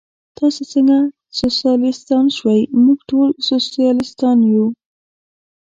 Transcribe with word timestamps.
تاسې 0.37 0.63
څنګه 0.71 0.97
سوسیالیستان 1.39 2.25
شوئ؟ 2.37 2.61
موږ 2.83 2.99
ټول 3.09 3.27
سوسیالیستان 3.47 4.37
یو. 4.53 4.65